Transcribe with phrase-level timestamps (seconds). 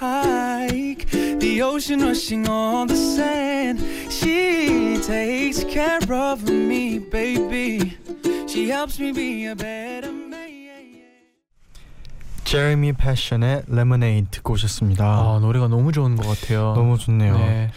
[0.00, 3.80] like the ocean rushing on the sand.
[4.10, 7.96] She takes care of me, baby.
[8.48, 10.30] She helps me be a better man.
[12.44, 15.04] Jeremy Passion의 Lemonade 듣고 오셨습니다.
[15.04, 16.72] 아 노래가 너무 좋은 것 같아요.
[16.74, 17.38] 너무 좋네요.
[17.38, 17.70] 네,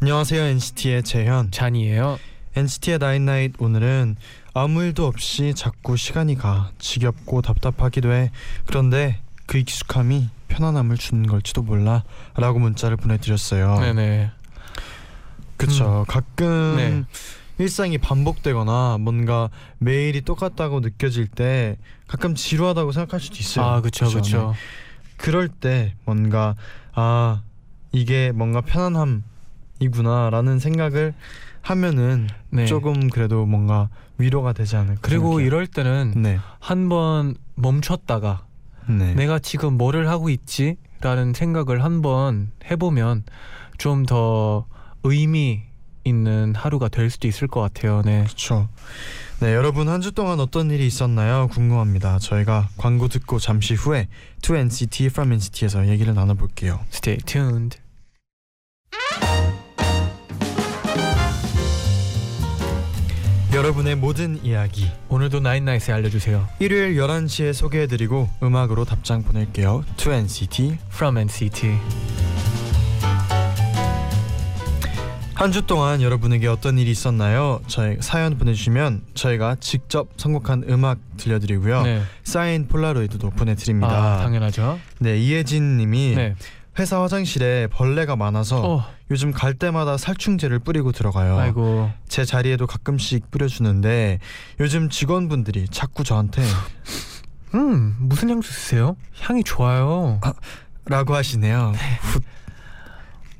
[0.00, 1.50] 안녕하세요 NCT의 재현.
[1.50, 2.18] 쟈니에요.
[2.54, 4.16] NCT의 night night 오늘은
[4.52, 8.30] 아무 일도 없이 자꾸 시간이 가 지겹고 답답하기도 해.
[8.66, 13.80] 그런데 그 익숙함이 편안함을 주는 걸지도 몰라라고 문자를 보내드렸어요.
[13.80, 14.30] 네네.
[15.56, 16.04] 그쵸.
[16.06, 17.02] 가끔 네.
[17.56, 23.64] 일상이 반복되거나 뭔가 매일이 똑같다고 느껴질 때 가끔 지루하다고 생각할 수도 있어요.
[23.64, 24.20] 아 그쵸 그쵸?
[24.20, 24.52] 그쵸.
[24.52, 24.58] 네.
[25.16, 26.54] 그럴 때 뭔가
[26.94, 27.42] 아
[27.90, 31.14] 이게 뭔가 편안함이구나라는 생각을
[31.62, 32.66] 하면은 네.
[32.66, 35.00] 조금 그래도 뭔가 위로가 되지 않을까.
[35.00, 35.46] 그리고 생각해요.
[35.46, 38.44] 이럴 때는 네, 한번 멈췄다가
[38.88, 43.24] 네, 내가 지금 뭐를 하고 있지라는 생각을 한번 해보면
[43.78, 44.66] 좀 더
[45.04, 45.62] 의미
[46.04, 48.02] 있는 하루가 될 수도 있을 것 같아요.
[48.02, 48.24] 네.
[48.24, 48.68] 그렇죠.
[49.40, 51.48] 네, 여러분 한 주 동안 어떤 일이 있었나요?
[51.52, 52.18] 궁금합니다.
[52.18, 54.08] 저희가 광고 듣고 잠시 후에
[54.42, 56.80] 2NCT from NCT에서 얘기를 나눠볼게요.
[56.92, 57.78] Stay tuned.
[63.58, 66.46] 여러분의 모든 이야기 오늘도 나인나잇에 알려주세요.
[66.60, 69.82] 일요일 11시에 소개해드리고 음악으로 답장 보낼게요.
[69.96, 71.74] 2NCT From NCT.
[75.34, 77.60] 한 주 동안 여러분에게 어떤 일이 있었나요?
[77.68, 81.82] 저희 사연 보내주시면 저희가 직접 선곡한 음악 들려드리고요.
[81.82, 82.02] 네.
[82.24, 83.88] 사인 폴라로이드도 보내드립니다.
[84.18, 84.78] 아 당연하죠.
[85.00, 86.34] 네 이혜진님이 네.
[86.78, 88.84] 회사 화장실에 벌레가 많아서 어.
[89.10, 91.38] 요즘 갈 때마다 살충제를 뿌리고 들어가요.
[91.38, 91.90] 아이고.
[92.08, 94.20] 제 자리에도 가끔씩 뿌려주는데
[94.60, 96.42] 요즘 직원분들이 자꾸 저한테
[97.54, 98.96] 음 무슨 향수 쓰세요?
[99.20, 100.20] 향이 좋아요.
[100.84, 101.72] 라고 하시네요.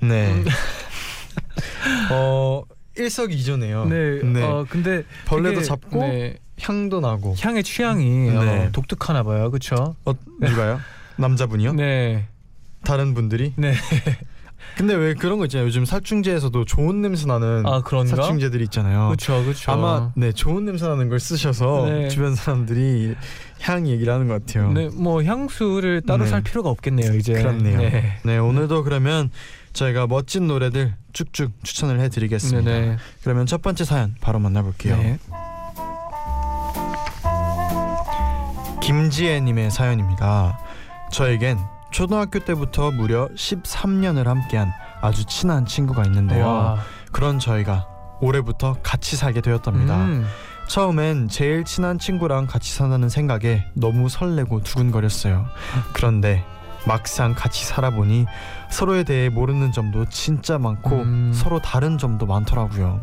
[0.01, 0.09] 훗.
[0.09, 0.33] 네.
[0.33, 0.45] 음.
[2.11, 2.63] 어
[2.97, 3.85] 일석이조네요.
[3.87, 4.43] 네.
[4.43, 7.37] 어 근데 벌레도 잡고 네, 향도 나고.
[7.39, 8.67] 향의 취향이 네.
[8.67, 9.51] 어, 독특하나 봐요.
[9.51, 9.95] 그렇죠?
[10.05, 10.81] 어 누가요?
[11.17, 11.75] 남자분이요?
[11.75, 12.27] 네.
[12.85, 13.53] 다른 분들이?
[13.57, 13.75] 네.
[14.77, 15.67] 근데 왜 그런 거 있잖아요.
[15.67, 17.83] 요즘 살충제에서도 좋은 냄새 나는 아?
[17.85, 19.07] 살충제들이 있잖아요.
[19.09, 19.43] 그렇죠.
[19.43, 19.73] 그렇죠.
[19.73, 22.09] 아마 네 좋은 냄새 나는 걸 쓰셔서 네.
[22.09, 23.15] 주변 사람들이
[23.61, 24.73] 향 얘기를 하는 것 같아요.
[24.73, 26.31] 네, 뭐 향수를 따로 네.
[26.31, 27.33] 살 필요가 없겠네요, 이제.
[27.33, 27.79] 그렇네요.
[27.79, 28.19] 네.
[28.25, 29.31] 네 오늘도 그러면
[29.73, 32.71] 저희가 멋진 노래들 쭉쭉 추천을 해드리겠습니다.
[32.71, 32.97] 네네.
[33.23, 34.97] 그러면 첫 번째 사연 바로 만나볼게요.
[34.97, 35.19] 네.
[38.81, 40.59] 김지혜님의 사연입니다.
[41.11, 41.59] 저에겐
[41.91, 46.47] 초등학교 때부터 무려 13년을 함께한 아주 친한 친구가 있는데요.
[46.47, 46.79] 와.
[47.13, 47.87] 그런 저희가
[48.21, 49.97] 올해부터 같이 살게 되었답니다.
[49.97, 50.27] 음.
[50.69, 55.47] 처음엔 제일 친한 친구랑 같이 산다는 생각에 너무 설레고 두근거렸어요.
[55.95, 56.45] 그런데
[56.87, 58.27] 막상 같이 살아보니
[58.71, 61.33] 서로에 대해 모르는 점도 진짜 많고 음.
[61.35, 63.03] 서로 다른 점도 많더라고요.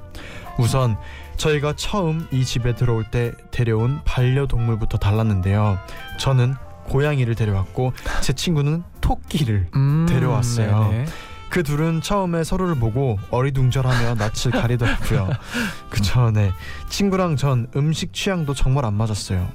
[0.57, 0.95] 우선
[1.37, 5.77] 저희가 처음 이 집에 들어올 때 데려온 반려동물부터 달랐는데요.
[6.19, 6.55] 저는
[6.87, 9.67] 고양이를 데려왔고 제 친구는 토끼를.
[9.75, 10.05] 음.
[10.07, 10.89] 데려왔어요.
[10.89, 11.05] 네네.
[11.49, 15.29] 그 둘은 처음에 서로를 보고 어리둥절하며 낯을 가리더라고요.
[15.89, 16.51] 그쵸, 네.
[16.89, 19.47] 친구랑 전 음식 취향도 정말 안 맞았어요.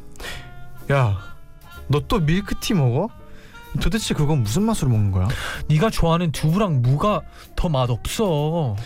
[0.92, 1.19] 야,
[1.88, 3.08] 너 또 밀크티 먹어?
[3.80, 5.28] 도대체 그건 무슨 맛으로 먹는 거야?
[5.69, 7.20] 네가 좋아하는 두부랑 무가
[7.54, 8.76] 더 맛없어.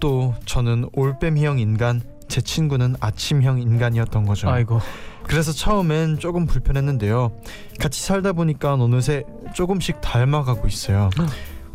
[0.00, 4.48] 또 저는 올빼미형 인간, 제 친구는 아침형 인간이었던 거죠.
[4.48, 4.80] 아이고.
[5.24, 7.32] 그래서 처음엔 조금 불편했는데요.
[7.80, 9.24] 같이 살다 보니까 어느새
[9.54, 11.10] 조금씩 닮아가고 있어요.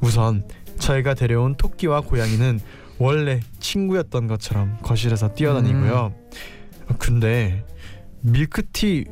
[0.02, 0.48] 우선
[0.80, 2.60] 저희가 데려온 토끼와 고양이는
[3.00, 6.14] 원래 친구였던 것처럼 거실에서 뛰어다니고요.
[7.00, 7.66] 근데
[8.22, 9.06] 밀크티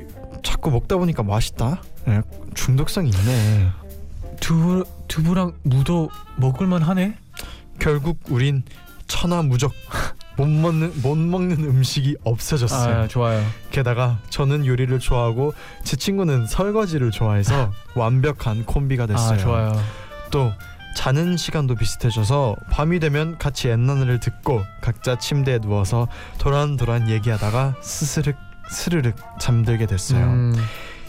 [0.44, 1.82] 자꾸 먹다 보니까 맛있다.
[2.08, 2.22] 예,
[2.54, 3.70] 중독성이 있네.
[4.40, 7.18] 두부 두부랑 무도 먹을만 하네.
[7.80, 8.64] 결국 우린
[9.08, 9.72] 천하무적
[10.38, 13.04] 못 먹는 못 먹는 음식이 없어졌어요.
[13.04, 13.44] 아, 좋아요.
[13.72, 15.54] 게다가 저는 요리를 좋아하고
[15.84, 19.34] 제 친구는 설거지를 좋아해서 완벽한 콤비가 됐어요.
[19.34, 19.82] 아, 좋아요.
[20.32, 20.52] 또
[20.96, 26.08] 자는 시간도 비슷해져서 밤이 되면 같이 옛날을 듣고 각자 침대에 누워서
[26.40, 28.36] 도란도란 얘기하다가 스스륵
[28.70, 30.26] 스르륵 잠들게 됐어요.
[30.26, 30.56] 음,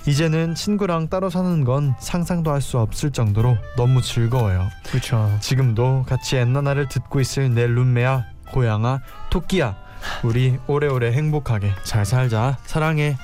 [0.06, 4.68] 이제는 친구랑 따로 사는 건 상상도 할 수 없을 정도로 너무 즐거워요.
[4.86, 5.34] 그렇죠.
[5.40, 9.00] 지금도 같이 엔나나를 듣고 있을 내 룸메야 고양아
[9.30, 9.76] 토끼야
[10.22, 13.16] 우리 오래오래 행복하게 잘 살자 사랑해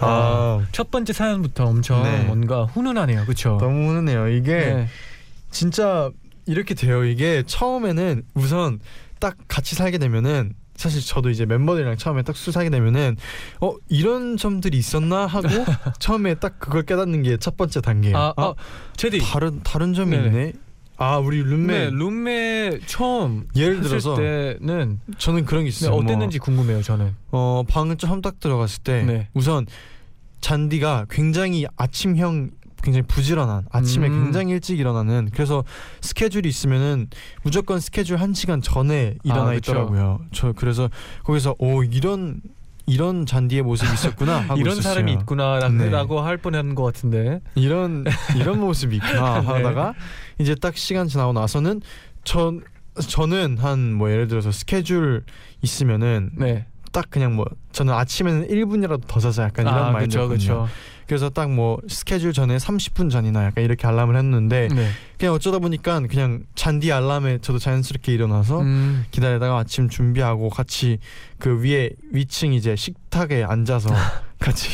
[0.00, 2.24] 아 첫 번째 사연부터 엄청 네.
[2.24, 3.22] 뭔가 훈훈하네요.
[3.24, 3.58] 그렇죠.
[3.60, 4.88] 너무 훈훈해요 이게 네.
[5.50, 6.10] 진짜
[6.46, 8.78] 이렇게 돼요 이게 처음에는 우선
[9.18, 13.16] 딱 같이 살게 되면은 사실 저도 이제 멤버들이랑 처음에 딱술 사게 되면은
[13.60, 15.48] 어 이런 점들이 있었나 하고
[15.98, 18.54] 처음에 딱 그걸 깨닫는 게 첫 번째 단계예요 아, 아,
[18.96, 19.18] 제디.
[19.20, 20.26] 다른 다른 점이 네네.
[20.28, 20.52] 있네
[20.98, 25.92] 아 우리 룸메 네, 룸메 처음 예를 들어서 때는 저는 그런 게 네, 있어요.
[25.92, 26.82] 뭐, 어땠는지 궁금해요.
[26.82, 27.14] 저는.
[27.30, 29.28] 어 방을 처음 딱 들어갔을 때 네.
[29.32, 29.64] 우선
[30.40, 32.50] 잔디가 굉장히 아침형
[32.82, 34.24] 굉장히 부지런한 아침에 음.
[34.24, 35.64] 굉장히 일찍 일어나는 그래서
[36.00, 37.08] 스케줄이 있으면은
[37.42, 39.54] 무조건 스케줄 한 시간 전에 일어나 아.
[39.54, 40.20] 있더라고요.
[40.32, 40.90] 저 그래서
[41.22, 42.40] 거기서 오 이런
[42.88, 44.94] 이런 잔디의 모습이 있었구나 하고 이런 있었어요.
[44.94, 46.20] 사람이 있구나라고 네.
[46.26, 47.40] 할 뻔한 것 같은데.
[47.54, 48.04] 이런
[48.36, 49.46] 이런 모습이 있구나 네.
[49.46, 49.94] 하다가
[50.38, 51.80] 이제 딱 시간 지나고 나서는
[52.24, 52.62] 전
[53.00, 55.24] 저는 한 뭐 예를 들어서 스케줄
[55.62, 56.66] 있으면은 네.
[56.92, 60.38] 딱 그냥 뭐 저는 아침에는 1분이라도 더 자자 약간 이런 아, 그렇죠, 마인드였거든요.
[60.54, 60.68] 그렇죠.
[61.08, 64.90] 그래서 딱 뭐 스케줄 전에 30분 전이나 약간 이렇게 알람을 했는데 네.
[65.18, 70.98] 그냥 어쩌다 보니까 그냥 잔디 알람에 저도 자연스럽게 일어나서 음, 기다리다가 아침 준비하고 같이
[71.38, 73.88] 그 위에 위층 이제 식탁에 앉아서
[74.38, 74.68] 같이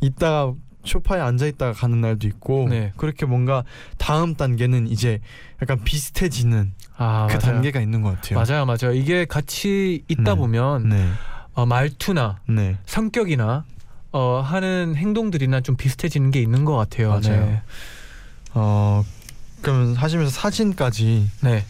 [0.00, 0.52] 있다가
[0.84, 2.92] 소파에 앉아 있다가 가는 날도 있고 네.
[2.96, 3.62] 그렇게 뭔가
[3.98, 5.20] 다음 단계는 이제
[5.62, 7.38] 약간 비슷해지는 아, 그 맞아요.
[7.38, 8.38] 단계가 있는 것 같아요.
[8.40, 8.94] 맞아요, 맞아요.
[8.94, 10.34] 이게 같이 있다 네.
[10.34, 11.08] 보면 네,
[11.54, 13.64] 어, 말투나 네, 성격이나
[14.16, 17.20] 어, 하는 행동들이나 좀 비슷해지는 게 있는 것 같아요.
[17.20, 17.60] 맞아요.
[18.54, 19.04] 어
[19.60, 21.64] 그러면 하시면서 사진까지 네, 네,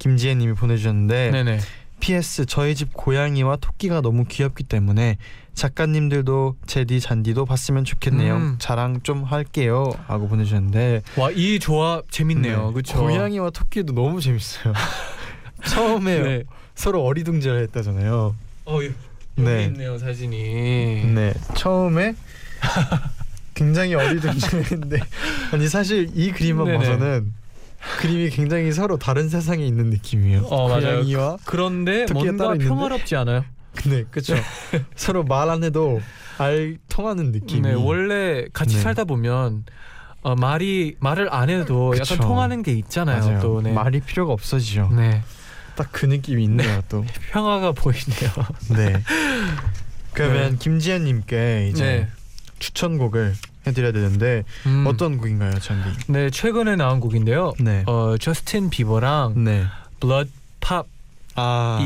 [0.00, 1.60] 김지혜님이 보내주셨는데 네, 네.
[2.00, 2.46] P.S.
[2.46, 5.18] 저희 집 고양이와 토끼가 너무 귀엽기 때문에
[5.54, 8.36] 작가님들도 제디 잔디도 봤으면 좋겠네요.
[8.36, 8.56] 음.
[8.58, 9.92] 자랑 좀 할게요.
[10.08, 12.66] 하고 보내주셨는데 와, 이 조합 재밌네요.
[12.66, 12.98] 네, 그렇죠.
[12.98, 14.74] 고양이와 토끼도 너무 재밌어요.
[15.64, 16.42] 처음에 네.
[16.74, 18.34] 서로 어리둥절했다잖아요.
[18.64, 18.92] 어, 여기
[19.44, 19.64] 네.
[19.64, 21.04] 있네요 사진이.
[21.14, 22.14] 네, 처음에
[23.54, 25.00] 굉장히 어리둥절했는데
[25.52, 26.78] 아니 사실 이 그림만 네네.
[26.78, 27.32] 봐서는
[27.98, 30.42] 그림이 굉장히 서로 다른 세상에 있는 느낌이에요.
[30.42, 30.80] 어, 맞아요.
[30.82, 32.64] 고양이와 그런데 토끼가 뭔가?
[32.64, 33.44] 평화롭지 않아요?
[33.86, 34.34] 네, 그렇죠.
[34.96, 36.00] 서로 말 안 해도
[36.38, 37.62] 알 통하는 느낌이.
[37.62, 38.82] 네, 원래 같이 네.
[38.82, 39.64] 살다 보면
[40.22, 42.14] 어, 말이 말을 안 해도 그쵸.
[42.14, 43.24] 약간 통하는 게 있잖아요.
[43.24, 43.40] 맞아요.
[43.40, 43.72] 또 네.
[43.72, 44.90] 말이 필요가 없어지죠.
[44.96, 45.22] 네.
[45.78, 47.04] 딱 그 느낌이 있네요, 또.
[47.30, 48.30] 평화가 보이네요.
[48.70, 49.00] 네.
[50.12, 50.56] 그러면 네.
[50.58, 52.08] 김지현님께 이제 네.
[52.58, 53.34] 추천곡을
[53.66, 54.84] 해드려야 되는데 음.
[54.88, 55.96] 어떤 곡인가요, 쟈니?
[56.08, 57.52] 네, 최근에 나온 곡인데요.
[57.60, 57.84] 네.
[57.86, 59.66] 어, 저스틴 비버랑 네.
[60.00, 60.84] BloodPop이
[61.36, 61.78] 아.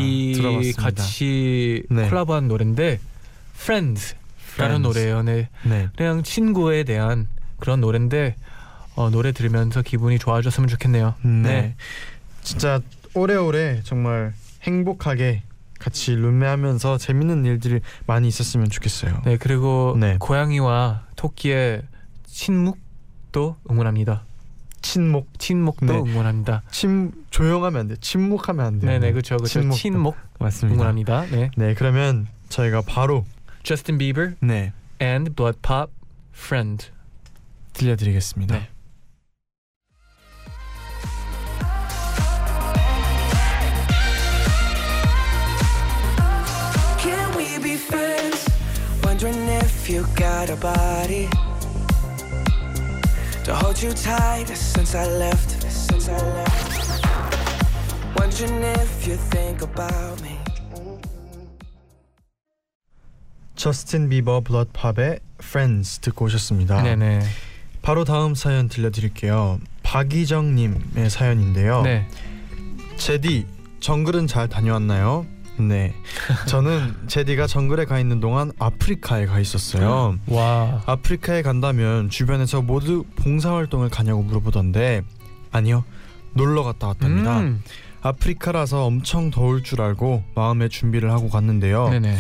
[0.78, 2.08] 같이 네.
[2.08, 2.98] 콜라보한 노래인데
[3.56, 4.16] Friends라는
[4.54, 4.82] Friends.
[4.82, 5.22] 노래예요.
[5.22, 5.48] 네.
[5.64, 5.88] 네.
[5.96, 7.28] 그냥 친구에 대한
[7.60, 8.36] 그런 노래인데
[8.94, 11.14] 어, 노래 들으면서 기분이 좋아졌으면 좋겠네요.
[11.22, 11.74] 네.
[12.42, 12.80] 진짜
[13.14, 14.32] 오래오래 정말
[14.62, 15.42] 행복하게
[15.78, 19.22] 같이 룸메하면서 재밌는 일들이 많이 있었으면 좋겠어요.
[19.24, 20.16] 네, 그리고 네.
[20.20, 21.82] 고양이와 토끼의
[22.24, 24.24] 친묵도 응원합니다.
[24.80, 25.38] 친목.
[25.38, 25.98] 친목도 네.
[26.10, 26.62] 응원합니다.
[26.70, 27.96] 침 조용하면 안 돼.
[28.00, 28.86] 침묵하면 안 돼.
[28.86, 29.60] 네, 네, 그렇죠, 그렇죠.
[29.60, 29.76] 친목도.
[29.76, 30.74] 친목 맞습니다.
[30.74, 31.26] 응원합니다.
[31.26, 33.24] 네, 네, 그러면 저희가 바로
[33.62, 35.92] Justin Bieber 네 and Blood Pop
[36.34, 36.86] Friend.
[37.72, 38.54] 들려드리겠습니다.
[38.54, 38.68] 네.
[49.82, 51.28] If you got a body
[53.42, 55.50] to hold you tight since I left.
[55.68, 57.02] Since I left.
[58.16, 60.38] Wondering if you think about me.
[63.56, 66.82] 저스틴 비버 블러드팝의 Friends 듣고 오셨습니다.
[66.82, 67.20] 네, 네,
[67.82, 69.58] 바로 다음 사연 들려드릴게요.
[69.82, 71.82] 박이정님의 사연인데요.
[71.82, 72.06] 네.
[72.96, 73.46] 제디
[73.80, 75.26] 정글은 잘 다녀왔나요?
[75.58, 75.94] 네,
[76.48, 80.18] 저는 제디가 정글에 가 있는 동안 아프리카에 가 있었어요.
[80.26, 85.02] 와, 아프리카에 간다면 주변에서 모두 봉사활동을 가냐고 물어보던데
[85.50, 85.84] 아니요
[86.34, 87.40] 놀러 갔다 왔답니다.
[87.40, 87.62] 음,
[88.00, 91.88] 아프리카라서 엄청 더울 줄 알고 마음의 준비를 하고 갔는데요.
[91.90, 92.16] 네, 네.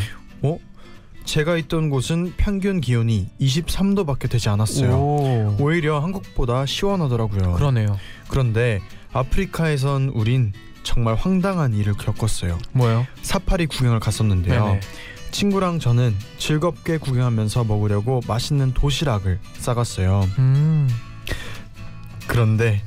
[1.24, 4.92] 제가 있던 곳은 평균 기온이 23도밖에 되지 않았어요.
[4.92, 7.52] 오, 오히려 한국보다 시원하더라고요.
[7.54, 7.98] 그러네요.
[8.28, 8.80] 그런데
[9.12, 12.58] 아프리카에선 우린 정말 황당한 일을 겪었어요.
[12.72, 13.06] 뭐요?
[13.22, 14.64] 사파리 구경을 갔었는데요.
[14.66, 14.80] 네네.
[15.30, 20.28] 친구랑 저는 즐겁게 구경하면서 먹으려고 맛있는 도시락을 싸갔어요.
[20.38, 20.88] 음,
[22.26, 22.82] 그런데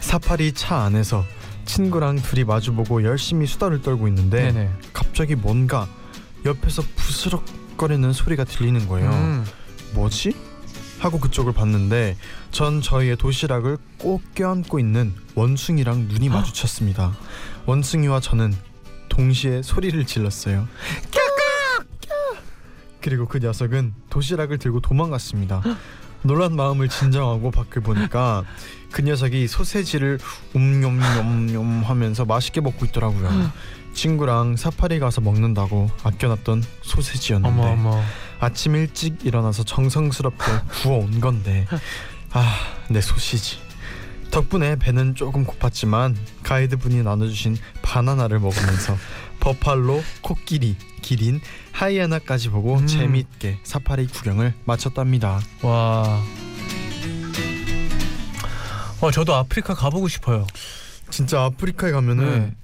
[0.00, 1.24] 사파리 차 안에서
[1.64, 4.70] 친구랑 둘이 마주보고 열심히 수다를 떨고 있는데 네, 네.
[4.92, 5.88] 갑자기 뭔가
[6.44, 7.44] 옆에서 부스럭
[7.76, 9.10] 틱틱거리는 소리가 들리는 거예요.
[9.10, 9.44] 음.
[9.94, 10.34] 뭐지?
[10.98, 12.16] 하고 그쪽을 봤는데
[12.50, 17.12] 전 저희의 도시락을 꼭 껴안고 있는 원숭이랑 눈이 마주쳤습니다.
[17.66, 18.54] 원숭이와 저는
[19.08, 20.66] 동시에 소리를 질렀어요.
[23.00, 25.62] 그리고 그 녀석은 도시락을 들고 도망갔습니다.
[26.22, 28.42] 놀란 마음을 진정하고 밖을 보니까
[28.90, 30.18] 그 녀석이 소세지를
[30.54, 33.52] 움뇸뇸뇸 하면서 맛있게 먹고 있더라고요.
[33.94, 38.02] 친구랑 사파리 가서 먹는다고 아껴놨던 소세지였는데 어머 어머.
[38.40, 40.44] 아침 일찍 일어나서 정성스럽게
[40.82, 41.66] 구워온 건데
[42.32, 43.58] 아내 소시지
[44.30, 48.96] 덕분에 배는 조금 고팠지만 가이드분이 나눠주신 바나나를 먹으면서
[49.40, 51.40] 버팔로, 코끼리, 기린,
[51.72, 52.86] 하이에나까지 보고 음.
[52.86, 56.20] 재미있게 사파리 구경을 마쳤답니다 와.
[59.00, 60.46] 어 저도 아프리카 가보고 싶어요.
[61.10, 62.54] 진짜 아프리카에 가면은 네.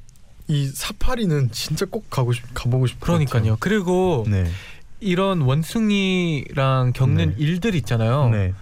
[0.49, 3.57] 이 사파리는 진짜 꼭 가고 싶 가보고 것 그러니까요.
[3.61, 4.25] 그리고.
[4.29, 4.50] 네.
[5.02, 7.35] 이런 원숭이랑 겪는 네.
[7.37, 8.28] 일들 있잖아요.
[8.30, 8.52] 네.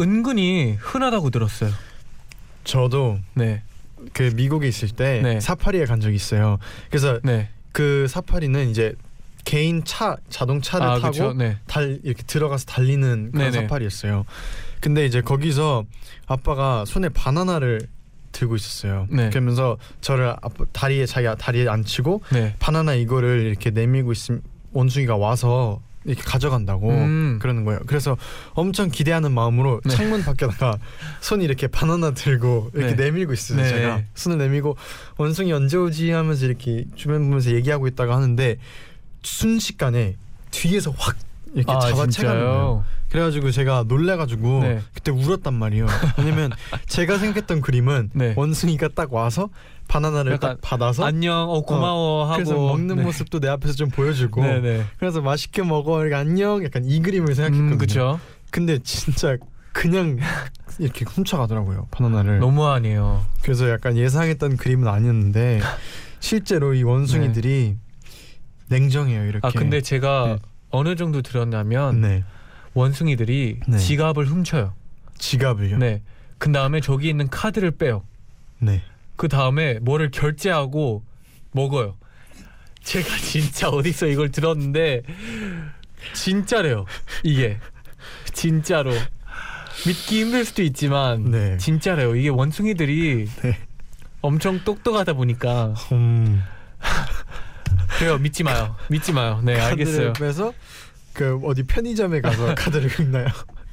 [0.00, 1.70] 은근히 흔하다고 들었어요.
[2.64, 3.62] 저도 네,
[4.12, 5.38] 그 미국에 있을 때 네.
[5.38, 6.58] 사파리에 간 적이 있어요.
[6.88, 7.50] 그래서 네.
[7.72, 8.94] 그 사파리는 이제
[9.44, 11.34] 개인 차 자동차를 아 타고.
[11.34, 11.58] 네.
[11.66, 13.62] 달 이렇게 들어가서 달리는 그런 네네.
[13.62, 14.24] 사파리였어요.
[14.80, 15.84] 근데 이제 거기서
[16.26, 17.86] 아빠가 손에 바나나를
[18.32, 19.06] 들고 있었어요.
[19.10, 19.30] 네.
[19.30, 22.54] 그러면서 저를 아빠 다리에 자기 다리에 앉히고 네.
[22.58, 24.42] 바나나 이거를 이렇게 내밀고 있음
[24.76, 27.38] 원숭이가 와서 이렇게 가져간다고 음.
[27.40, 27.80] 그러는 거예요.
[27.86, 28.16] 그래서
[28.54, 29.94] 엄청 기대하는 마음으로 네.
[29.94, 30.78] 창문 밖에다가
[31.20, 33.04] 손이 이렇게 바나나 들고 이렇게 네.
[33.04, 33.58] 내밀고 있어요.
[33.58, 33.68] 네.
[33.68, 34.76] 제가 손을 내밀고
[35.16, 38.58] 원숭이 언제 오지 하면서 이렇게 주변 보면서 얘기하고 있다가 하는데
[39.22, 40.16] 순식간에
[40.52, 41.16] 뒤에서 확
[41.56, 41.80] 이렇게 아.
[41.80, 42.84] 진짜요?
[43.08, 44.80] 그래가지고 제가 놀래가지고 네.
[44.92, 45.86] 그때 울었단 말이에요.
[46.18, 46.52] 왜냐면
[46.86, 48.34] 제가 생각했던 그림은 네.
[48.36, 49.48] 원숭이가 딱 와서
[49.88, 53.02] 바나나를 딱 받아서 안녕, 어 고마워 하고 그래서 먹는 네.
[53.04, 54.84] 모습도 내 앞에서 좀 보여주고 네네.
[54.98, 57.74] 그래서 맛있게 먹어 이렇게 안녕 약간 이 그림을 생각했거든요.
[57.74, 58.20] 음, 그렇죠.
[58.50, 59.38] 근데 진짜
[59.72, 60.18] 그냥
[60.78, 62.40] 이렇게 훔쳐가더라고요 바나나를.
[62.40, 63.24] 너무하네요.
[63.42, 65.60] 그래서 약간 예상했던 그림은 아니었는데
[66.20, 67.76] 실제로 이 원숭이들이
[68.68, 69.46] 냉정해요 이렇게.
[69.46, 70.38] 아 근데 제가 네.
[70.76, 72.24] 어느 정도 들었냐면 네
[72.74, 73.78] 원숭이들이 네.
[73.78, 74.74] 지갑을 훔쳐요.
[75.16, 75.78] 지갑을요.
[75.78, 76.02] 네.
[76.36, 78.04] 그 다음에 저기 있는 카드를 빼요.
[78.58, 78.82] 네.
[79.16, 81.02] 그 다음에 뭐를 결제하고
[81.52, 81.96] 먹어요.
[82.82, 85.02] 제가 진짜 어디서 이걸 들었는데
[86.12, 86.84] 진짜래요.
[87.24, 87.58] 이게
[88.34, 88.90] 진짜로
[89.86, 91.56] 믿기 힘들 수도 있지만 네.
[91.56, 92.14] 진짜래요.
[92.16, 93.58] 이게 원숭이들이 네.
[94.20, 96.42] 엄청 똑똑하다 보니까 음.
[97.98, 98.18] 그래요.
[98.18, 98.76] 믿지 마요.
[98.88, 99.40] 믿지 마요.
[99.42, 100.12] 네 알겠어요.
[100.14, 100.52] 빼서
[101.12, 103.26] 그 어디 편의점에 가서 카드를 긁나요?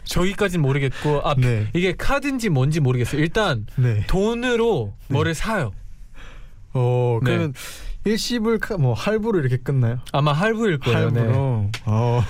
[0.06, 1.68] 저기까진 모르겠고 아 네.
[1.74, 3.22] 이게 카드인지 뭔지 모르겠어요.
[3.22, 4.06] 일단 네.
[4.08, 5.14] 돈으로 네.
[5.14, 5.72] 뭐를 사요.
[6.74, 7.32] 어 네.
[7.32, 7.54] 그러면
[8.06, 10.00] 일시불 카, 뭐 할부로 이렇게 끝나요?
[10.12, 11.10] 아마 할부일 거예요.
[11.10, 11.20] 네.
[11.22, 11.70] 할부로.
[11.86, 12.24] 어.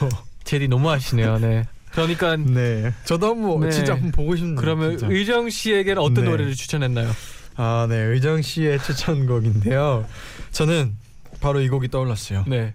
[0.43, 1.39] 제디 너무 하시네요.
[1.39, 1.63] 네.
[1.91, 2.91] 그러니까 네.
[3.05, 3.71] 저도 한번 네.
[3.71, 4.55] 진짜 한번 보고 싶네요.
[4.55, 5.07] 그러면 진짜.
[5.13, 6.29] 의정 씨에게는 어떤 네.
[6.31, 7.09] 노래를 추천했나요?
[7.55, 7.95] 아, 네.
[7.97, 10.05] 의정 씨의 추천곡인데요.
[10.51, 10.95] 저는
[11.43, 12.45] 바로 이 곡이 떠올랐어요.
[12.47, 12.73] 네.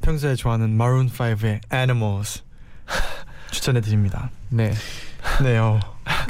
[0.00, 2.42] 평소에 좋아하는 마룬 5의 Animals
[3.52, 4.30] 추천해 드립니다.
[4.48, 4.72] 네.
[5.42, 5.58] 네.
[5.58, 5.78] 어,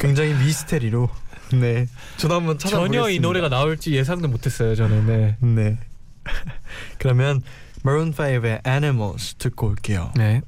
[0.01, 1.09] 굉장히 미스테리로
[1.53, 1.87] 네.
[2.17, 3.03] 저도 한번 찾아보겠습니다.
[3.03, 4.75] 전혀 이 노래가 나올지 예상도 못했어요.
[4.75, 5.07] 저는.
[5.07, 5.37] 네.
[5.41, 5.79] 네.
[6.99, 7.41] 그러면
[7.85, 10.11] 마룬 5의 Animals 듣고 올게요.
[10.17, 10.43] 네.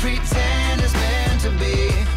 [0.00, 2.07] Pretend it's meant to be,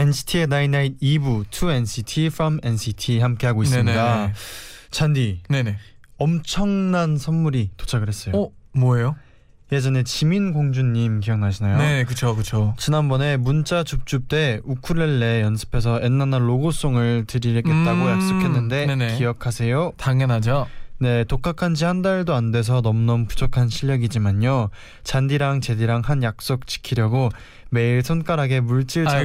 [0.00, 4.16] NCT의 Night Night 2부 To NCT From NCT 함께하고 있습니다.
[4.16, 4.32] 네네.
[4.90, 5.76] 잔디 네네.
[6.18, 8.34] 엄청난 선물이 도착을 했어요.
[8.36, 9.16] 어 뭐예요?
[9.72, 11.78] 예전에 지민 공주님 기억나시나요?
[11.78, 12.74] 네, 그쵸, 그쵸.
[12.76, 17.70] 지난번에 문자 줍줍 때 우쿨렐레 연습해서 엔나나 로고송을 드리겠다고
[18.02, 19.16] 음, 약속했는데 네네.
[19.18, 19.92] 기억하세요?
[19.96, 20.66] 당연하죠.
[20.98, 24.70] 네, 독학한 지 한 달도 안 돼서 너무너무 부족한 실력이지만요.
[25.04, 27.30] 잔디랑 제디랑 한 약속 지키려고
[27.70, 29.22] 매일 손가락에 물질 잡,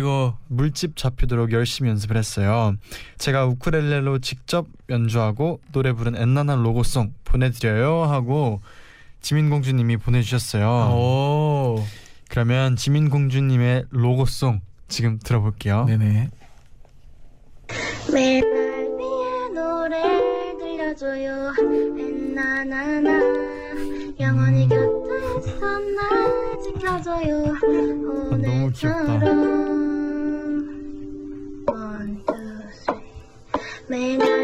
[0.47, 2.75] 물집 잡히도록 열심히 연습을 했어요.
[3.17, 8.61] 제가 우쿨렐레로 직접 연주하고 노래 부른 엔나나 로고송 보내드려요 하고
[9.21, 10.67] 지민공주님이 보내주셨어요.
[10.93, 11.83] 오,
[12.29, 15.85] 그러면 지민공주님의 로고송 지금 들어볼게요.
[15.85, 16.29] 네네.
[18.13, 21.51] 매일 날 위해 노래를 들려줘요
[22.35, 23.09] 나나나
[24.19, 26.44] 영원히 곁에 있어 날
[26.95, 27.43] 지켜줘요
[28.31, 29.25] 너무 귀엽다.
[29.25, 29.65] 오늘처럼
[31.67, 32.97] One, two,
[33.87, 34.34] three.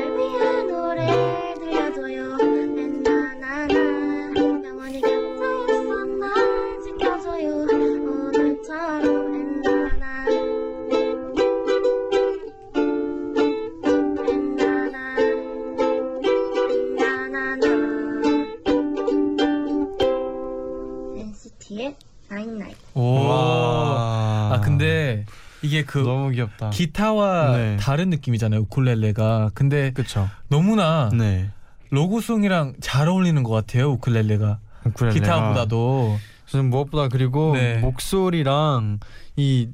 [25.71, 26.69] 이게 그 너무 귀엽다.
[26.71, 27.77] 기타와 네.
[27.77, 29.51] 다른 느낌이잖아요 우쿨렐레가.
[29.53, 30.27] 근데 그쵸.
[30.49, 31.49] 너무나 네.
[31.91, 34.59] 로고송이랑 잘 어울리는 것 같아요 우쿨렐레가.
[34.85, 35.13] 우쿨렐레가.
[35.19, 36.19] 기타보다도.
[36.47, 37.77] 저는 무엇보다 그리고 네.
[37.77, 38.99] 목소리랑
[39.37, 39.69] 이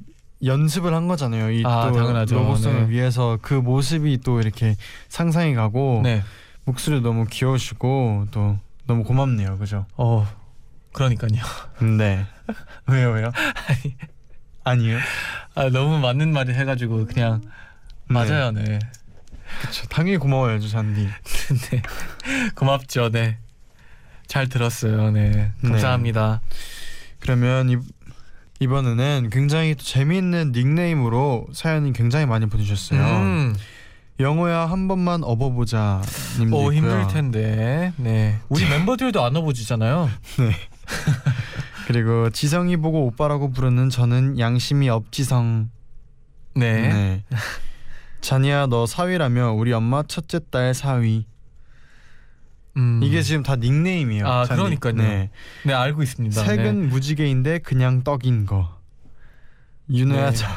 [0.45, 1.49] 연습을 한 거잖아요.
[1.49, 2.35] 이 아, 또.
[2.35, 2.89] 로고송을 네.
[2.89, 4.75] 위해서 그 모습이 또 이렇게
[5.09, 6.21] 상상이 가고 네.
[6.63, 9.57] 목소리 너무 귀여우시고 또 너무 고맙네요.
[9.57, 9.87] 그죠?
[9.95, 10.27] 어.
[10.93, 11.41] 그러니까요.
[11.97, 12.23] 네.
[12.87, 13.31] 왜요 왜요?
[13.67, 13.95] 아니
[14.75, 14.99] 요.
[15.55, 17.41] 아 너무 맞는 말을 해가지고 그냥
[18.07, 18.51] 맞아요.
[18.51, 18.79] 네.
[19.61, 19.87] 그쵸.
[19.89, 21.07] 당연히 고마워요, 저 잔디.
[21.71, 21.81] 네.
[22.55, 23.09] 고맙죠.
[23.09, 23.37] 네.
[24.27, 25.11] 잘 들었어요.
[25.11, 25.51] 네.
[25.61, 26.41] 감사합니다.
[27.19, 27.77] 그러면 이,
[28.59, 33.01] 이번에는 굉장히 또 재미있는 닉네임으로 사연이 굉장히 많이 보내주셨어요.
[33.01, 33.55] 음.
[34.19, 36.01] 영호야 한 번만 업어보자
[36.39, 36.73] 님도 있고요.
[36.73, 37.93] 힘들 텐데.
[37.97, 38.39] 네.
[38.49, 40.09] 우리 멤버들도 안 업어주잖아요.
[41.87, 45.69] 그리고 지성이 보고 오빠라고 부르는 저는 양심이 업지성.
[46.53, 46.81] 네.
[46.89, 47.23] 네.
[48.19, 51.25] 자니야 너 사위라며 우리 엄마 첫째 딸 사위.
[52.75, 52.99] 음.
[53.01, 54.27] 이게 지금 다 닉네임이에요.
[54.27, 54.61] 아, 잔디.
[54.61, 54.93] 그러니까요.
[54.95, 55.29] 네.
[55.63, 56.43] 네 알고 있습니다.
[56.43, 58.77] 색은 무지개인데 그냥 떡인 거.
[59.89, 60.35] 윤호야 네.
[60.35, 60.49] 자,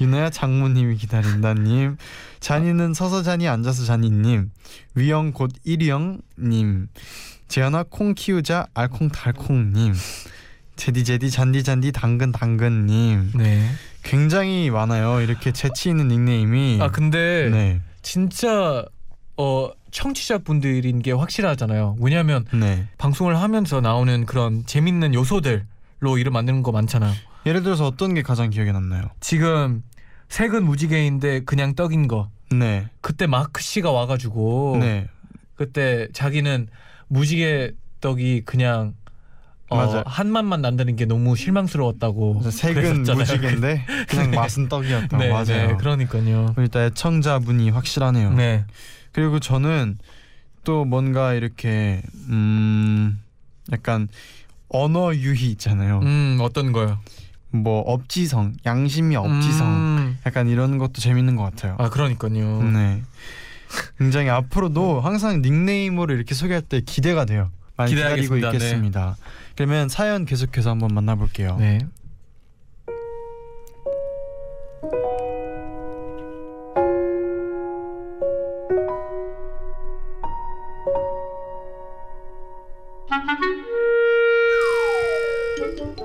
[0.00, 1.96] 윤호야 장모님이 기다린다님.
[2.40, 4.50] 잔이는 서서 잔이 앉아서 잔이님.
[4.96, 6.88] 위영 곧 일영 님.
[7.46, 9.94] 재현아 콩 키우자 알콩 달콩님.
[10.76, 13.32] 제디 제디 잔디 잔디 당근 당근님.
[13.34, 13.70] 네.
[14.02, 15.20] 굉장히 많아요.
[15.20, 16.78] 이렇게 재치 있는 닉네임이.
[16.80, 18.84] 아 근데 네, 진짜
[19.36, 21.96] 어 청취자분들인 게 확실하잖아요.
[22.00, 22.86] 왜냐하면 네.
[22.98, 27.12] 방송을 하면서 나오는 그런 재밌는 요소들로 이름 만드는 거 많잖아요.
[27.46, 29.02] 예를 들어서 어떤 게 가장 기억에 남나요?
[29.20, 29.82] 지금
[30.28, 32.30] 색은 무지개인데 그냥 떡인 거.
[32.50, 35.08] 네, 그때 마크 씨가 와가지고 네,
[35.56, 36.68] 그때 자기는
[37.08, 38.94] 무지개 떡이 그냥
[39.68, 40.02] 어, 맞아요.
[40.06, 42.42] 한 맛만 난다는 게 너무 실망스러웠다고.
[42.50, 43.02] 색은.
[43.02, 44.36] 무지개인데 그냥 네.
[44.36, 45.18] 맛은 떡이었다.
[45.18, 45.44] 네, 맞아요.
[45.44, 46.54] 네, 그러니까요.
[46.58, 48.32] 일단 애청자분이 확실하네요.
[48.32, 48.64] 네.
[49.12, 49.98] 그리고 저는
[50.64, 53.20] 또 뭔가 이렇게 음
[53.72, 54.08] 약간
[54.68, 56.00] 언어 유희 있잖아요.
[56.02, 56.98] 음 어떤 거요?
[57.50, 61.76] 뭐 업지성, 양심이 업지성, 음, 약간 이런 것도 재밌는 것 같아요.
[61.78, 62.62] 아 그러니까요.
[62.62, 63.02] 네.
[63.98, 67.50] 굉장히 앞으로도 항상 닉네임으로 이렇게 소개할 때 기대가 돼요.
[67.76, 69.16] 많이 기다리고 기대하겠습니다.
[69.18, 69.22] 네.
[69.56, 71.56] 그러면 사연 계속해서 한번 만나볼게요.
[71.58, 71.78] 네.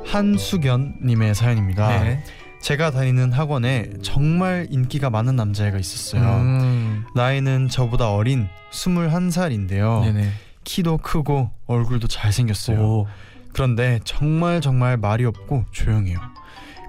[0.06, 2.04] 한수견님의 사연입니다.
[2.04, 2.24] 네.
[2.62, 6.22] 제가 다니는 학원에 정말 인기가 많은 남자애가 있었어요.
[6.22, 10.04] 음, 나이는 저보다 어린 21살인데요.
[10.04, 10.32] 네네.
[10.64, 12.80] 키도 크고 얼굴도 잘생겼어요.
[12.80, 13.08] 오.
[13.54, 16.20] 그런데 정말 정말 말이 없고 조용해요.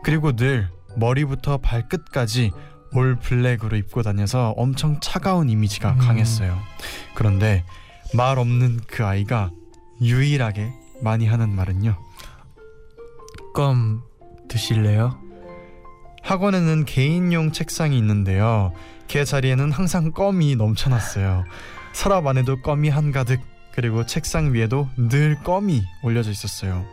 [0.03, 2.53] 그리고 늘 머리부터 발끝까지
[2.95, 5.99] 올 블랙으로 입고 다녀서 엄청 차가운 이미지가 음.
[5.99, 6.59] 강했어요.
[7.15, 7.65] 그런데
[8.15, 9.51] 말 없는 그 아이가
[10.01, 11.97] 유일하게 많이 하는 말은요.
[13.55, 14.03] 껌
[14.49, 15.19] 드실래요?
[16.23, 18.73] 학원에는 개인용 책상이 있는데요.
[19.09, 21.45] 걔 자리에는 항상 껌이 넘쳐났어요.
[21.93, 23.41] 서랍 안에도 껌이 한가득
[23.75, 26.85] 그리고 책상 위에도 늘 껌이 올려져 있었어요.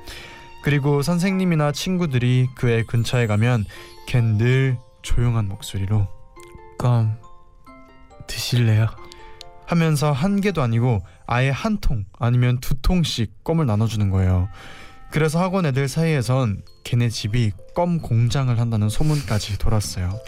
[0.63, 3.65] 그리고 선생님이나 친구들이 그애 근처에 가면
[4.07, 6.07] 걘 늘 조용한 목소리로
[6.77, 7.17] 껌
[8.27, 8.87] 드실래요?
[9.65, 14.49] 하면서 한 개도 아니고 아예 한 통 아니면 두 통씩 껌을 나눠주는 거예요.
[15.11, 20.19] 그래서 학원 애들 사이에선 걔네 집이 껌 공장을 한다는 소문까지 돌았어요.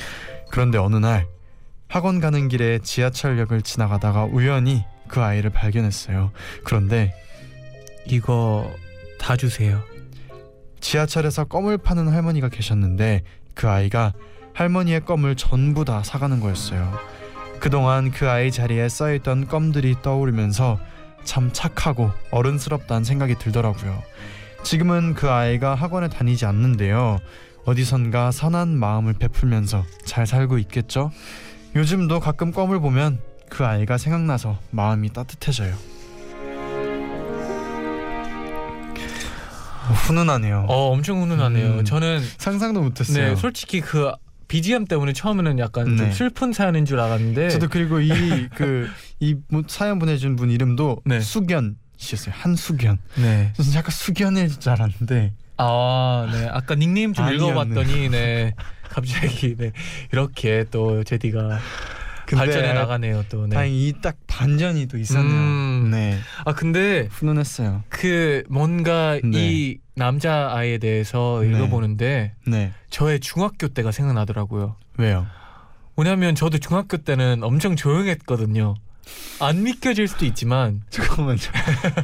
[0.51, 1.27] 그런데 어느 날
[1.87, 6.32] 학원 가는 길에 지하철역을 지나가다가 우연히 그 아이를 발견했어요.
[6.63, 7.13] 그런데
[8.06, 8.71] 이거
[9.19, 9.82] 다 주세요.
[10.80, 13.21] 지하철에서 껌을 파는 할머니가 계셨는데
[13.54, 14.13] 그 아이가
[14.54, 16.97] 할머니의 껌을 전부 다 사가는 거였어요.
[17.60, 20.80] 그동안 그 아이 자리에 쌓여있던 껌들이 떠오르면서
[21.24, 24.02] 참 착하고 어른스럽다는 생각이 들더라고요.
[24.63, 27.19] 지금은 그 아이가 학원에 다니지 않는데요.
[27.65, 31.12] 어디선가 선한 마음을 베풀면서 잘 살고 있겠죠?
[31.76, 33.19] 요즘도 가끔 껌을 보면
[33.51, 35.75] 그 아이가 생각나서 마음이 따뜻해져요.
[39.89, 40.65] 어, 훈훈하네요.
[40.69, 41.79] 어 엄청 훈훈하네요.
[41.79, 41.85] 음.
[41.85, 43.29] 저는 상상도 못했어요.
[43.29, 44.11] 네 솔직히 그
[44.47, 46.11] BGM 때문에 처음에는 약간 좀 네.
[46.11, 48.09] 슬픈 사연인 줄 알았는데 저도 그리고 이
[48.55, 49.35] 그 이
[49.67, 51.19] 사연 보내준 분 이름도 네.
[51.19, 52.33] 수견 씨였어요.
[52.35, 52.97] 한수견.
[53.17, 53.53] 네.
[53.55, 56.47] 저는 약간 수견일 줄 알았는데 아, 네.
[56.51, 57.45] 아까 닉네임 좀 아니었네.
[57.45, 58.55] 읽어봤더니 네.
[58.89, 59.71] 갑자기 네.
[60.11, 61.59] 이렇게 또 제디가
[62.38, 63.48] 발전해 나가네요 또.
[63.48, 63.56] 네.
[63.56, 65.34] 다행히 이 딱 반전이 또 있었네요.
[65.39, 65.89] 음.
[65.91, 67.84] 네, 아 근데 훈훈했어요.
[67.89, 69.30] 그 뭔가 네.
[69.34, 71.50] 이 남자 아이에 대해서 네.
[71.50, 74.76] 읽어보는데 네, 저의 중학교 때가 생각나더라고요.
[74.98, 75.28] 왜요?
[75.98, 78.76] 왜냐면 저도 중학교 때는 엄청 조용했거든요.
[79.41, 81.38] 안 믿겨질 수도 있지만 잠깐만요.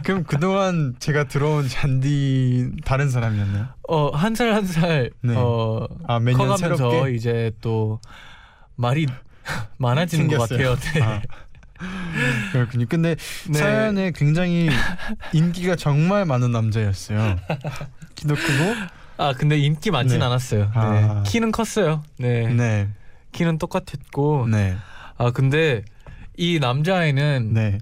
[0.03, 3.67] 그럼 그동안 제가 들어온 잔디 다른 사람이었나요?
[3.87, 5.33] 어한 살 한살 네.
[5.35, 7.99] 어 아, 커가면서 새롭게 이제 또
[8.75, 9.07] 말이
[9.77, 10.75] 많이지는 것 생겼어요.
[10.75, 11.03] 같아요.
[11.19, 11.21] 네.
[11.79, 12.85] 아, 그렇군요.
[12.89, 13.15] 근데
[13.49, 13.59] 네.
[13.59, 14.69] 사연에 굉장히
[15.33, 17.37] 인기가 정말 많은 남자였어요.
[18.15, 18.75] 키도 크고.
[19.17, 20.25] 아 근데 인기 많진 네.
[20.25, 20.65] 않았어요.
[20.65, 20.71] 네.
[20.75, 21.23] 아.
[21.25, 22.03] 키는 컸어요.
[22.19, 22.47] 네.
[22.47, 22.89] 네,
[23.31, 24.47] 키는 똑같았고.
[24.47, 24.75] 네,
[25.17, 25.83] 아 근데
[26.35, 27.77] 이 남자아이는 네.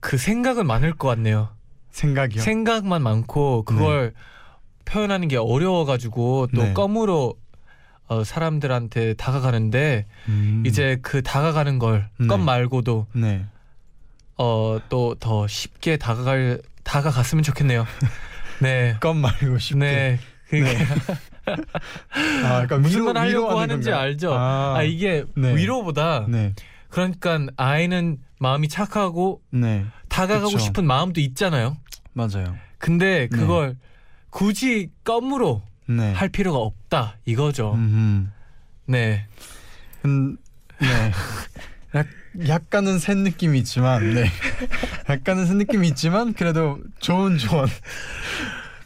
[0.00, 1.50] 그 생각은 많을 것 같네요.
[1.90, 2.40] 생각이요.
[2.42, 4.14] 생각만 많고 그걸
[4.86, 6.72] 표현하는 게 어려워가지고 또 네.
[6.72, 7.34] 껌으로
[8.12, 10.62] 어, 사람들한테 다가가는데 음.
[10.66, 12.36] 이제 그 다가가는 걸껌 네.
[12.36, 13.46] 말고도 네.
[14.36, 17.86] 어, 또 더 쉽게 다가갈 다가갔으면 좋겠네요.
[18.60, 18.96] 네.
[19.00, 19.78] 껌 말고 쉽게.
[19.78, 20.18] 네.
[20.48, 20.86] 그게 네.
[22.44, 24.04] 아, 약간 무슨 말 하려고 하는지 건가요?
[24.04, 24.34] 알죠?
[24.34, 25.56] 아, 아, 이게 네.
[25.56, 26.52] 위로보다 네,
[26.90, 30.58] 그러니까 아이는 마음이 착하고 네, 다가가고 그쵸.
[30.58, 31.78] 싶은 마음도 있잖아요.
[32.12, 32.54] 맞아요.
[32.78, 33.36] 근데 네.
[33.38, 33.76] 그걸
[34.30, 36.12] 굳이 껌으로 네.
[36.12, 37.74] 할 필요가 없다 이거죠.
[37.74, 38.32] 음.
[38.86, 39.26] 네.
[40.04, 40.36] 음,
[40.80, 40.86] 네.
[41.94, 42.06] 약,
[42.48, 44.24] 약간은 센 느낌이 있지만, 네.
[45.08, 47.68] 약간은 센 느낌이 있지만 그래도 좋은 조언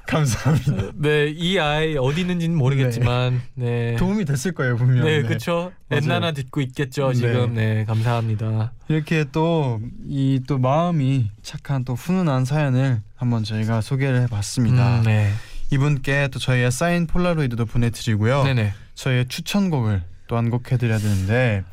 [0.07, 0.93] 감사합니다.
[0.95, 3.97] 네, 이 아이 어디 있는지는 모르겠지만 네.
[3.97, 5.05] 도움이 됐을 거예요 분명.
[5.05, 5.73] 네, 그렇죠.
[5.89, 6.03] 맞아요.
[6.03, 7.15] 엔나나 듣고 있겠죠, 네.
[7.15, 7.55] 지금.
[7.55, 8.73] 네, 감사합니다.
[8.89, 14.99] 이렇게 또 이 또 마음이 착한 또 훈훈한 사연을 한번 저희가 소개를 해봤습니다.
[14.99, 15.33] 음, 네.
[15.71, 18.45] 이분께 또 저희의 사인 폴라로이드도 보내드리고요.
[18.45, 18.73] 네, 네.
[18.95, 21.65] 저희의 추천곡을 또 한 곡 해드려야 되는데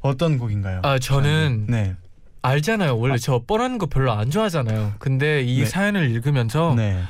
[0.00, 0.80] 어떤 곡인가요?
[0.82, 1.94] 아, 저는 네,
[2.42, 2.98] 알잖아요.
[2.98, 4.94] 원래 저 뻔한 거 별로 안 좋아하잖아요.
[4.98, 5.66] 근데 이 네.
[5.66, 7.02] 사연을 읽으면서 네.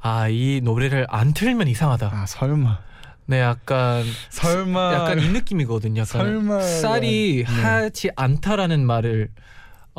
[0.00, 2.10] 아, 이 노래를 안 틀면 이상하다.
[2.12, 2.78] 아 설마,
[3.26, 6.02] 네, 약간 설마, 약간 이 느낌이거든요.
[6.02, 7.52] 약간 설마 쌀이 네.
[7.62, 9.30] 하지 않다라는 말을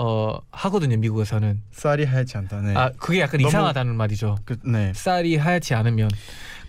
[0.01, 1.61] 어 하거든요, 미국에서는.
[1.71, 2.61] 쌀이 하얗지 않다.
[2.61, 2.73] 네.
[2.73, 4.37] 아, 그게 약간 너무- 이상하다는 말이죠.
[4.45, 4.93] 그, 네.
[4.95, 6.09] 쌀이 하얗지 않으면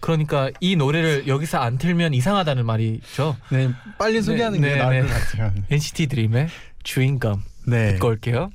[0.00, 3.36] 그러니까 이 노래를 여기서 안 틀면 이상하다는 말이죠.
[3.52, 5.06] 네, 빨리 소개하는 네, 게 나을 네.
[5.06, 5.52] 것 같아요.
[5.70, 6.48] NCT 드림의
[6.82, 7.92] 주인공 네.
[7.92, 8.50] 듣고 올게요.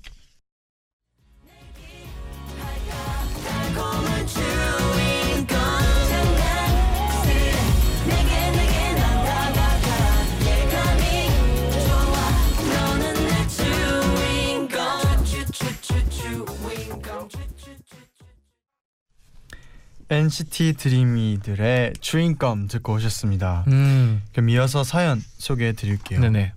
[20.15, 23.65] NCT 드림이들의 주인공 듣고 오셨습니다.
[23.67, 26.21] 음, 그럼 이어서 사연 소개해 드릴게요.
[26.21, 26.53] 네네.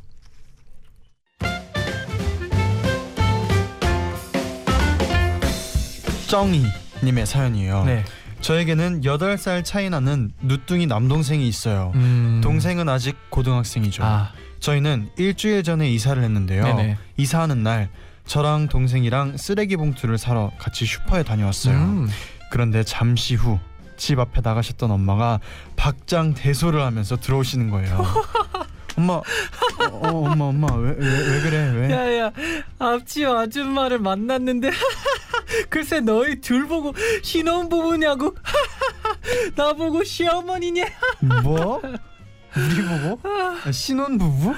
[6.29, 6.63] 정이
[7.03, 7.85] 님의 사연이에요.
[7.85, 8.05] 네.
[8.41, 11.91] 저에게는 8살 차이 나는 누뚱이 남동생이 있어요.
[11.97, 14.05] 음, 동생은 아직 고등학생이죠.
[14.05, 16.63] 아, 저희는 일주일 전에 이사를 했는데요.
[16.63, 16.97] 네네.
[17.17, 17.89] 이사하는 날
[18.27, 21.77] 저랑 동생이랑 쓰레기 봉투를 사러 같이 슈퍼에 다녀왔어요.
[21.77, 22.09] 음,
[22.51, 23.59] 그런데 잠시 후
[23.99, 25.41] 집 앞에 나가셨던 엄마가
[25.77, 28.07] 박장 대소를 하면서 들어오시는 거예요.
[28.97, 29.23] 엄마, 어,
[29.91, 31.73] 어, 엄마, 엄마, 왜, 왜, 왜 그래?
[31.73, 31.91] 왜?
[31.91, 32.33] 야야
[32.79, 34.71] 앞집 아줌마를 만났는데
[35.71, 38.35] 글쎄 너희 둘 보고 신혼부부냐고
[39.55, 40.85] 나 보고 시어머니냐
[41.45, 41.81] 뭐?
[42.57, 43.21] 우리 보고?
[43.65, 44.53] 아, 신혼 부부?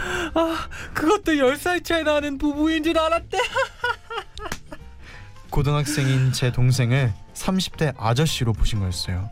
[0.94, 3.36] 그것도 10살 차이 나는 부부인 줄 알았대
[5.50, 9.28] 고등학생인 제 동생을 30대 아저씨로 보신 거였어요.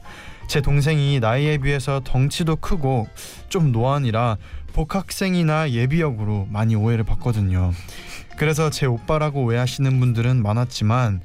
[0.48, 3.06] 제 동생이 나이에 비해서 덩치도 크고
[3.48, 4.36] 좀 노안이라
[4.72, 7.72] 복학생이나 예비역으로 많이 오해를 받거든요.
[8.36, 11.20] 그래서 제 오빠라고 오해하시는 분들은 많았지만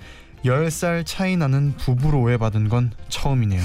[0.46, 3.62] 10살 차이 나는 부부로 오해받은 건 처음이네요.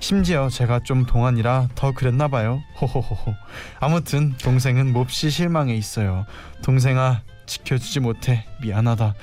[0.00, 2.62] 심지어 제가 좀 동안이라 더 그랬나 봐요.
[2.80, 3.34] 호호호호.
[3.80, 6.26] 아무튼 동생은 몹시 실망해 있어요.
[6.62, 9.14] 동생아 지켜주지 못해 미안하다.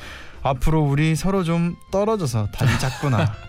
[0.43, 3.33] 앞으로 우리 서로 좀 떨어져서 다리 잡구나.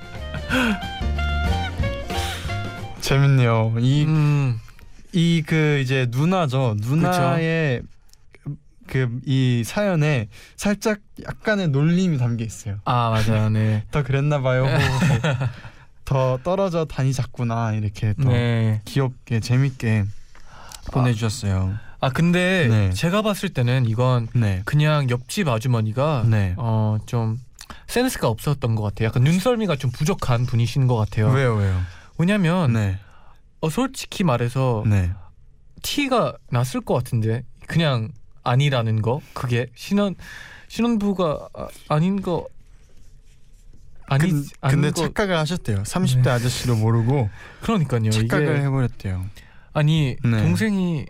[3.01, 3.75] 재밌네요.
[3.81, 4.61] 이 음,
[5.13, 6.77] 이그 이제 누나죠.
[6.79, 7.83] 누나의
[8.87, 12.79] 그 이 사연에 살짝 약간의 놀림이 담겨 있어요.
[12.85, 13.85] 아 맞아요 네.
[13.91, 14.67] 더 그랬나 봐요.
[14.67, 15.37] 호호호.
[16.05, 18.83] 더 떨어져 다니 잡구나 이렇게 또 네.
[18.85, 20.05] 귀엽게 재밌게
[20.93, 21.75] 보내주셨어요.
[21.75, 22.91] 아 근데 네.
[22.91, 26.55] 제가 봤을 때는 이건 네, 그냥 옆집 아주머니가 네.
[26.57, 27.39] 어좀
[27.87, 29.07] 센스가 없었던 것 같아요.
[29.09, 31.29] 약간 눈썰미가 좀 부족한 분이신 것 같아요.
[31.29, 31.81] 왜요, 왜요?
[32.19, 32.99] 왜냐면 네,
[33.61, 35.13] 어, 솔직히 말해서 네.
[35.83, 38.11] 티가 났을 것 같은데 그냥
[38.45, 40.15] 아니라는 거 그게 신혼
[40.69, 42.47] 신혼부가 아, 아닌 거
[44.07, 45.83] 아니 근, 근데 거 착각을 하셨대요.
[45.85, 46.31] 30대 네.
[46.31, 47.31] 아저씨로 모르고
[47.63, 49.25] 그러니까요 착각을 해버렸대요.
[49.73, 50.43] 아니 네.
[50.43, 51.07] 동생이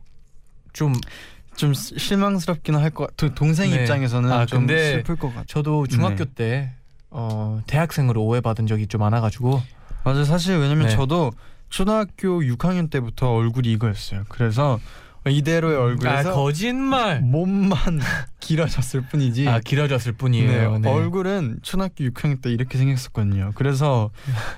[0.72, 3.16] 좀좀 시- 실망스럽긴 할 것.
[3.16, 3.80] 같- 동생 네.
[3.82, 5.44] 입장에서는 아, 좀 근데 슬플 것 같아.
[5.46, 6.30] 저도 중학교 네.
[6.34, 6.70] 때
[7.10, 9.60] 어, 대학생으로 오해받은 적이 좀 많아가지고
[10.04, 10.96] 맞아 사실 왜냐면 네.
[10.96, 11.30] 저도
[11.68, 14.24] 초등학교 6학년 때부터 얼굴이 이거였어요.
[14.28, 14.78] 그래서
[15.26, 17.78] 이대로의 아 얼굴에서 거짓말 몸만
[18.40, 19.46] 길어졌을 뿐이지.
[19.48, 20.90] 아 길어졌을 뿐이에요 네, 네.
[20.90, 23.52] 얼굴은 초등학교 6학년 때 이렇게 생겼었거든요.
[23.54, 24.10] 그래서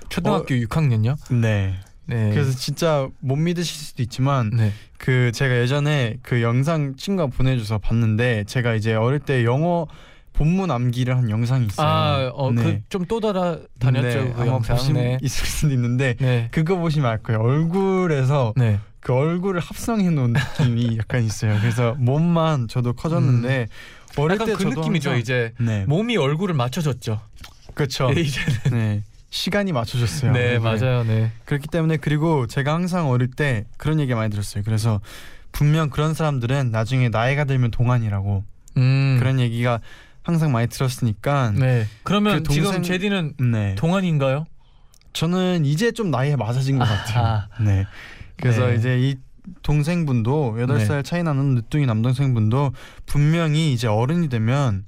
[0.09, 1.74] 초등학교 6학년요 네.
[2.07, 4.73] 네 그래서 진짜 못 믿으실 수도 있지만 네
[5.05, 9.87] 그 제가 예전에 그 영상 친구가 보내줘서 봤는데 제가 이제 어릴 때 영어
[10.33, 11.87] 본문 암기를 한 영상이 있어요.
[11.87, 12.83] 아어그 네.
[12.88, 15.19] 좀또 따라 다녔죠 네, 그 아마 영상 보시면 네.
[15.21, 16.49] 있을 수도 있는데 네.
[16.53, 17.43] 그거 보시면 알 거예요.
[17.43, 18.81] 얼굴에서 네.
[19.01, 21.59] 그 얼굴을 합성해 놓은 느낌이 약간 있어요.
[21.61, 23.67] 그래서 몸만 저도 커졌는데
[24.17, 27.21] 어릴 약간 때그 느낌이죠 이제 네, 몸이 얼굴을 맞춰줬죠
[27.75, 28.09] 그렇죠.
[28.11, 29.03] 네, 이제는 네,
[29.35, 30.31] 시간이 맞춰졌어요.
[30.33, 30.59] 네 얼굴에.
[30.59, 34.62] 맞아요 네 그렇기 때문에 그리고 제가 항상 어릴 때 그런 얘기 많이 들었어요.
[34.64, 35.01] 그래서
[35.51, 38.44] 분명 그런 사람들은 나중에 나이가 들면 동안이라고
[38.77, 39.16] 음.
[39.18, 39.81] 그런 얘기가
[40.23, 43.75] 항상 많이 들었으니까 네 그러면 그 동생- 지금 제디는 네.
[43.77, 44.44] 동안인가요?
[45.12, 47.42] 저는 이제 좀 나이에 맞아진 것 같아요.
[47.61, 47.87] 네.
[48.37, 48.77] 그래서 네.
[48.77, 49.16] 이제 이
[49.62, 52.73] 동생분도 8살 차이 나는 늦둥이 남동생분도
[53.07, 54.85] 분명히 이제 어른이 되면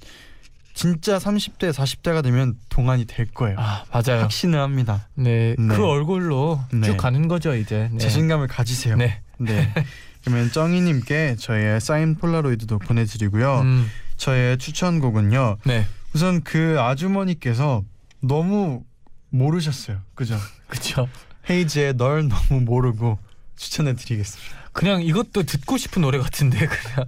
[0.77, 3.57] 진짜 30대 40대가 되면 동안이 될 거예요.
[3.57, 5.07] 아 맞아요 확신을 합니다.
[5.15, 5.75] 네, 네.
[5.75, 6.85] 그 얼굴로 네.
[6.85, 7.97] 쭉 가는 거죠 이제 네.
[7.97, 8.95] 자신감을 가지세요.
[8.95, 9.19] 네.
[9.39, 9.73] 네.
[10.23, 13.61] 그러면 정희님께 저의 사인 폴라로이드도 보내드리고요.
[13.61, 15.57] 음, 저의 추천곡은요.
[15.65, 17.83] 네 우선 그 아주머니께서
[18.21, 18.83] 너무
[19.31, 20.01] 모르셨어요.
[20.13, 20.37] 그죠?
[20.69, 21.09] 그쵸
[21.49, 23.17] 헤이즈의 널 너무 모르고
[23.55, 24.57] 추천해드리겠습니다.
[24.73, 27.07] 그냥 이것도 듣고 싶은 노래 같은데 그냥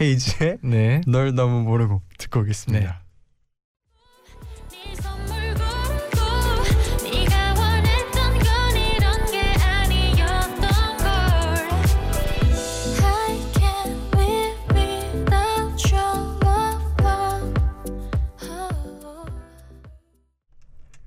[0.00, 3.02] 헤이즈의 네 널 너무 모르고 듣고 오겠습니다.
[3.02, 3.08] 네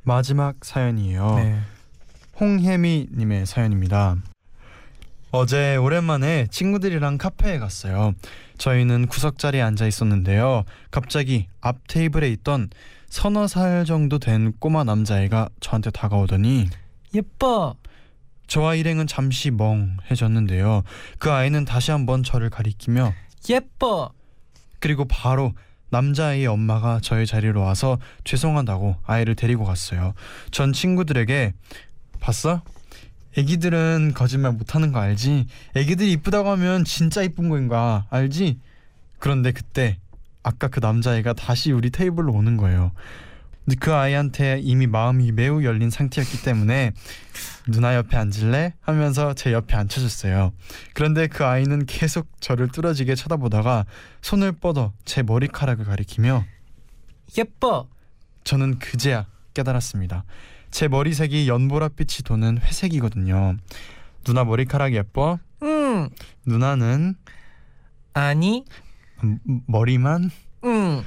[0.04, 1.36] 마지막 사연이에요.
[1.36, 1.60] 네.
[2.40, 4.18] 홍혜미님의 사연입니다.
[5.32, 8.14] 어제 오랜만에 친구들이랑 카페에 갔어요.
[8.62, 10.66] 저희는 구석 자리에 앉아 있었는데요.
[10.92, 12.70] 갑자기 앞 테이블에 있던
[13.10, 16.68] 서너 살 정도 된 꼬마 남자애가 저한테 다가오더니
[17.16, 17.76] 예뻐
[18.46, 20.84] 저와 일행은 잠시 멍해졌는데요.
[21.18, 23.16] 그 아이는 다시 한번 저를 가리키며
[23.50, 24.12] 예뻐
[24.80, 25.54] 그리고 바로
[25.90, 30.14] 남자아이의 엄마가 저희 자리로 와서 죄송하다고 아이를 데리고 갔어요.
[30.52, 31.54] 전 친구들에게
[32.20, 32.62] 봤어?
[33.38, 35.48] 애기들은 거짓말 못하는 거 알지?
[35.76, 38.60] 애기들이 이쁘다고 하면 진짜 이쁜 거인 거야 알지?
[39.20, 39.98] 그런데 그때
[40.44, 42.92] 아까 그 남자애가 다시 우리 테이블로 오는 거예요.
[43.64, 46.94] 근데 그 아이한테 이미 마음이 매우 열린 상태였기 때문에
[47.68, 48.74] 누나 옆에 앉을래?
[48.82, 50.52] 하면서 제 옆에 앉혀줬어요.
[50.94, 53.86] 그런데 그 아이는 계속 저를 뚫어지게 쳐다보다가
[54.22, 56.44] 손을 뻗어 제 머리카락을 가리키며
[57.38, 57.88] 예뻐
[58.44, 60.26] 저는 그제야 깨달았습니다.
[60.72, 63.58] 제 머리색이 연보라빛이 도는 회색이거든요.
[64.24, 65.40] 누나 머리카락 예뻐?
[65.64, 66.10] 응
[66.46, 67.16] 누나는
[68.14, 68.66] 아니
[69.24, 70.32] 음, 머리만?
[70.64, 71.04] 응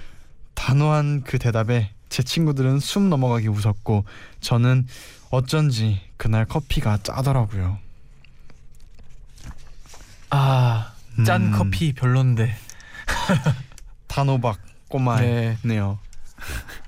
[0.54, 4.04] 단호한 그 대답에 제 친구들은 숨 넘어가게 웃었고
[4.40, 4.86] 저는
[5.30, 7.78] 어쩐지 그날 커피가 짜더라고요.
[10.30, 10.90] 아
[11.24, 12.52] 짠 음, 커피 별론데
[14.08, 15.98] 단호박 꼬마네요.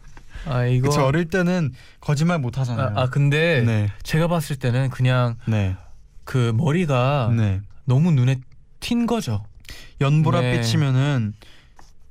[0.47, 0.53] 네.
[0.53, 2.93] 아 이거 그쵸 어릴 때는 거짓말 못 하잖아요.
[2.95, 5.77] 아, 아 근데 네, 제가 봤을 때는 그냥 네,
[6.25, 7.61] 그 머리가 네.
[7.85, 8.37] 너무 눈에
[8.81, 9.45] 튄 거죠.
[10.01, 11.35] 연보라빛이면은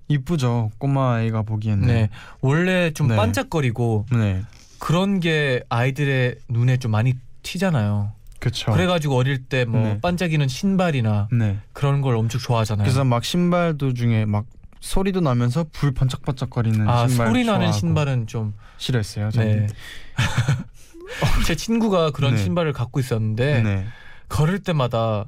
[0.07, 1.87] 이쁘죠 꼬마 아이가 보기에는.
[1.87, 2.09] 네.
[2.41, 3.15] 원래 좀 네.
[3.15, 4.43] 반짝거리고 네,
[4.79, 8.11] 그런 게 아이들의 눈에 좀 많이 튀잖아요.
[8.39, 8.71] 그렇죠.
[8.71, 9.99] 그래가지고 어릴 때뭐 네.
[10.01, 11.57] 반짝이는 신발이나 네.
[11.73, 12.83] 그런 걸 엄청 좋아하잖아요.
[12.83, 14.45] 그래서 막 신발도 중에 막
[14.79, 19.29] 소리도 나면서 불 번쩍번쩍거리는 아 신발 소리 나는 신발은 좀 싫어했어요.
[19.31, 19.31] 네.
[19.31, 19.69] 저는.
[21.45, 22.43] 제 친구가 그런 네.
[22.43, 23.85] 신발을 갖고 있었는데 네,
[24.29, 25.25] 걸을 때마다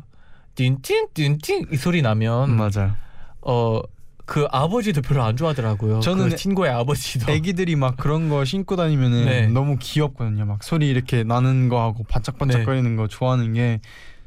[0.56, 2.96] 띵띵 띵띵 이 소리 나면 맞아요.
[3.42, 6.00] 어그 아버지도 별로 안 좋아하더라고요.
[6.02, 7.32] 저는 그 친구의 아버지도.
[7.32, 9.48] 애기들이 막 그런 거 신고 다니면은 네.
[9.48, 10.46] 너무 귀엽거든요.
[10.46, 13.80] 막 소리 이렇게 나는 거 하고 반짝반짝거리는 거 좋아하는 게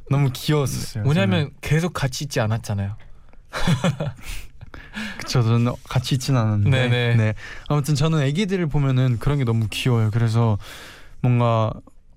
[0.09, 1.04] 너무 귀여웠었어요.
[1.04, 2.96] 뭐냐면 계속 같이 있지 않았잖아요.
[5.18, 6.70] 그쵸 저는 같이 있진 않았는데.
[6.88, 7.16] 네네.
[7.16, 7.35] 네.
[7.68, 10.11] 아무튼 저는 애기들을 보면은 그런 게 너무 귀여워요.
[10.12, 10.59] 그래서
[11.22, 11.72] 뭔가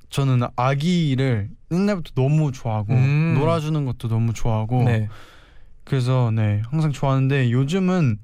[0.10, 3.36] 저는 아기를 옛날부터 너무 좋아하고 음.
[3.38, 5.10] 놀아주는 것도 너무 좋아하고 네.
[5.84, 8.20] 그래서 네 항상 좋아하는데 요즘은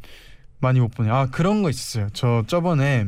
[0.59, 1.13] 많이 못 보네요.
[1.15, 2.07] 아 그런 거 있었어요.
[2.13, 3.07] 저 저번에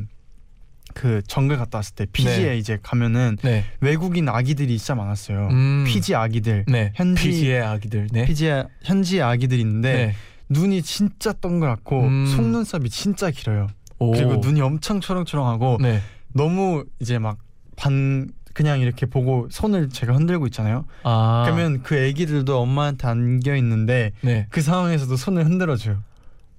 [0.93, 2.58] 그 정글 갔다 왔을 때 피지에 네.
[2.58, 3.63] 이제 가면은 네.
[3.80, 5.47] 외국인 아기들이 진짜 많았어요.
[5.51, 5.86] 음.
[5.88, 6.91] 피지 아기들, 네.
[6.95, 8.08] 현지- 피지의 아기들.
[8.12, 8.25] 네.
[8.25, 8.51] 피지
[8.84, 10.15] 현지 아기들이 있는데 네.
[10.51, 12.25] 눈이 진짜 동그랗고 음.
[12.27, 13.67] 속눈썹이 진짜 길어요.
[13.99, 14.11] 오.
[14.11, 16.01] 그리고 눈이 엄청 초롱초롱하고 네.
[16.33, 17.37] 너무 이제 막
[17.81, 20.85] 반 그냥 이렇게 보고 손을 제가 흔들고 있잖아요.
[21.03, 21.41] 아.
[21.45, 24.45] 그러면 그 애기들도 엄마한테 안겨 있는데 네.
[24.49, 26.03] 그 상황에서도 손을 흔들어 줘요.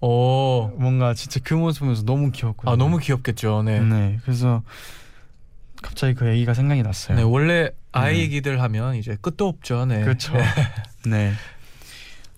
[0.00, 0.72] 오.
[0.78, 2.72] 뭔가 진짜 그 모습 보면서 너무 귀엽거든요.
[2.72, 3.62] 아 너무 귀엽겠죠.
[3.62, 3.78] 네.
[3.80, 4.18] 네.
[4.24, 4.62] 그래서
[5.80, 7.16] 갑자기 그 애기가 생각이 났어요.
[7.16, 9.84] 네, 원래 아이 얘기들 하면 이제 끝도 없죠.
[9.86, 10.00] 네.
[10.00, 10.32] 그렇죠.
[11.06, 11.32] 네.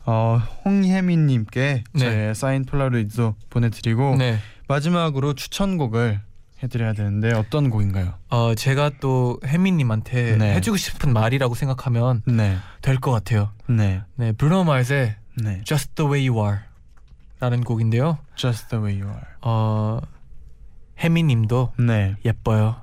[0.07, 0.11] 네.
[0.13, 1.99] 어 홍혜민님께 네.
[1.99, 4.39] 제 사인 폴라로이드도 보내드리고 네.
[4.69, 6.21] 마지막으로 추천곡을
[6.63, 8.15] 해드려야 되는데 어떤 곡인가요?
[8.31, 10.55] 어 제가 또 혜민님한테 네.
[10.55, 13.51] 해주고 싶은 말이라고 생각하면 네, 될것 같아요.
[13.69, 15.63] 네, 네, 브루노 마스의 네.
[15.65, 16.43] Just the Way You
[17.41, 18.19] Are라는 곡인데요.
[18.37, 19.27] Just the way you are.
[19.43, 20.01] 어
[20.99, 22.77] 혜민님도 네, 예뻐요.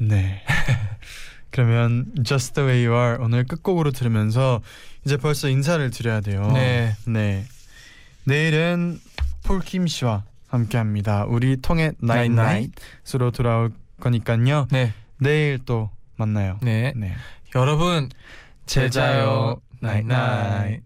[0.00, 0.42] 네.
[1.50, 4.60] 그러면 Just the way you are 오늘 끝곡으로 들으면서
[5.04, 6.50] 이제 벌써 인사를 드려야 돼요.
[6.52, 6.94] 네.
[7.06, 7.44] 네.
[8.24, 9.00] 내일은
[9.44, 11.24] 폴킴 씨와 함께합니다.
[11.24, 14.68] 우리 통해 나인 나잇으로 돌아올 거니까요.
[14.70, 16.58] 네, 내일 또 만나요.
[16.62, 16.92] 네.
[16.96, 17.14] 네.
[17.54, 18.08] 여러분
[18.66, 19.60] 제자요.
[19.80, 20.82] 나잇 나잇.